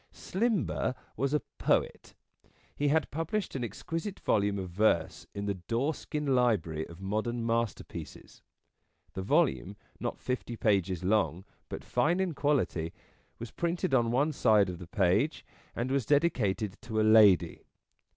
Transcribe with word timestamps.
Slimber 0.11 0.95
was 1.15 1.31
a 1.31 1.41
poet. 1.59 2.15
He 2.75 2.87
had 2.87 3.11
pub 3.11 3.29
lished 3.29 3.53
an 3.53 3.63
exquisite 3.63 4.19
volume 4.21 4.57
of 4.57 4.71
verse 4.71 5.27
in 5.35 5.45
the 5.45 5.53
Doreskin 5.53 6.33
Library 6.33 6.87
of 6.87 6.99
modern 7.03 7.45
Masterpieces. 7.45 8.41
The 9.13 9.21
volume, 9.21 9.77
not 9.99 10.17
fifty 10.17 10.55
pages 10.55 11.03
long, 11.03 11.45
but 11.69 11.83
fine 11.83 12.19
in 12.19 12.33
quality, 12.33 12.93
was 13.37 13.51
printed 13.51 13.93
on 13.93 14.09
one 14.09 14.31
side 14.31 14.69
of 14.69 14.79
the 14.79 14.87
page, 14.87 15.45
and 15.75 15.91
was 15.91 16.07
dedicated 16.07 16.81
to 16.81 16.99
a 16.99 17.03
Lady. 17.03 17.61